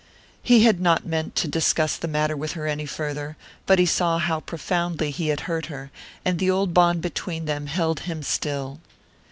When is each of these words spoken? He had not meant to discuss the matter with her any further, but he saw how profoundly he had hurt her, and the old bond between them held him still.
He 0.41 0.63
had 0.63 0.79
not 0.81 1.05
meant 1.05 1.35
to 1.35 1.47
discuss 1.47 1.95
the 1.95 2.07
matter 2.07 2.35
with 2.35 2.53
her 2.53 2.65
any 2.65 2.87
further, 2.87 3.37
but 3.67 3.77
he 3.77 3.85
saw 3.85 4.17
how 4.17 4.39
profoundly 4.39 5.11
he 5.11 5.27
had 5.27 5.41
hurt 5.41 5.67
her, 5.67 5.91
and 6.25 6.39
the 6.39 6.49
old 6.49 6.73
bond 6.73 7.01
between 7.03 7.45
them 7.45 7.67
held 7.67 7.99
him 7.99 8.23
still. 8.23 8.79